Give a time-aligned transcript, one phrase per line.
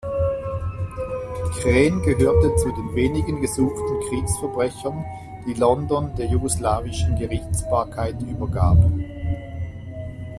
[1.59, 5.05] Kren gehörte zu den wenigen gesuchten Kriegsverbrechern,
[5.45, 8.79] die London der jugoslawischen Gerichtsbarkeit übergab.